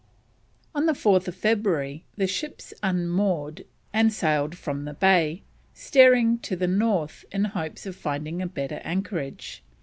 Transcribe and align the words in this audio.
On 0.73 0.87
4th 0.87 1.31
February 1.31 2.03
the 2.17 2.25
ships 2.25 2.73
unmoored 2.81 3.65
and 3.93 4.11
sailed 4.11 4.57
from 4.57 4.85
the 4.85 4.95
bay, 4.95 5.43
steering 5.75 6.39
to 6.39 6.55
the 6.55 6.65
north 6.65 7.23
in 7.31 7.43
hopes 7.43 7.85
of 7.85 7.95
finding 7.95 8.41
a 8.41 8.47
better 8.47 8.81
anchorage. 8.83 9.61